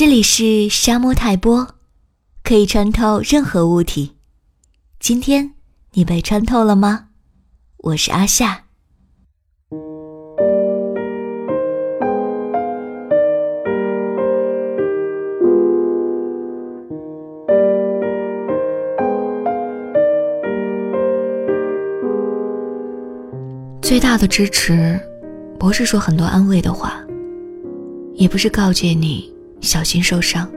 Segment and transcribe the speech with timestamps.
[0.00, 1.74] 这里是沙漠泰波，
[2.42, 4.12] 可以穿透任何物体。
[4.98, 5.52] 今天
[5.92, 7.08] 你被穿透了吗？
[7.76, 8.62] 我是阿夏。
[23.82, 24.98] 最大的支持，
[25.58, 27.04] 不是说很多安慰的话，
[28.14, 29.30] 也不是告诫你。
[29.60, 30.50] 小心受伤，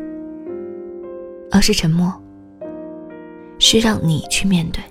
[1.51, 2.13] 而是沉默，
[3.59, 4.81] 是让你去面对。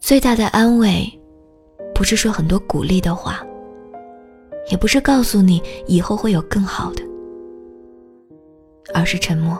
[0.00, 1.06] 最大的安慰，
[1.94, 3.46] 不是说很多鼓励的话，
[4.70, 7.02] 也不是告诉你以后会有更好的，
[8.94, 9.56] 而是沉默，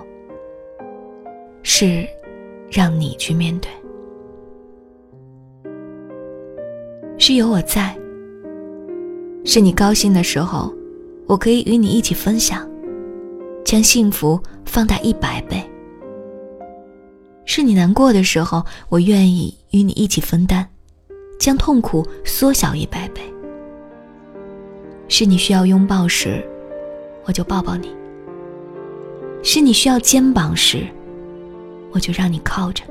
[1.62, 2.06] 是
[2.70, 3.70] 让你去面对，
[7.18, 7.96] 是有我在，
[9.44, 10.72] 是你高兴的时候。
[11.26, 12.68] 我可以与你一起分享，
[13.64, 15.62] 将幸福放大一百倍。
[17.44, 20.66] 是你难过的时候，我愿意与你一起分担，
[21.38, 23.20] 将痛苦缩小一百倍。
[25.08, 26.44] 是你需要拥抱时，
[27.24, 27.88] 我就抱抱你；
[29.42, 30.86] 是你需要肩膀时，
[31.92, 32.84] 我就让你靠着；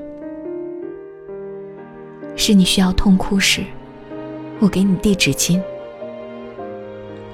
[2.35, 3.63] 是你需要痛哭时，
[4.59, 5.61] 我给你递纸巾。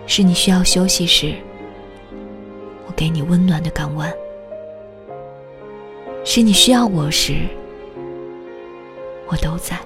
[0.09, 1.35] 是你需要休息时，
[2.87, 4.09] 我给你温暖的港湾；
[6.23, 7.41] 是你需要我时，
[9.27, 9.77] 我都在。